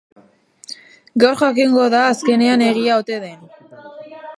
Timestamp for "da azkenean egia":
1.97-3.01